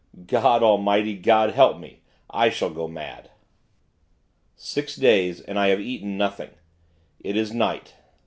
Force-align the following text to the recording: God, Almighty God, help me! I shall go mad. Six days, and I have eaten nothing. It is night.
God, 0.25 0.63
Almighty 0.63 1.13
God, 1.15 1.51
help 1.51 1.77
me! 1.77 2.01
I 2.27 2.49
shall 2.49 2.71
go 2.71 2.87
mad. 2.87 3.29
Six 4.55 4.95
days, 4.95 5.41
and 5.41 5.59
I 5.59 5.67
have 5.67 5.79
eaten 5.79 6.17
nothing. 6.17 6.49
It 7.19 7.37
is 7.37 7.53
night. 7.53 7.93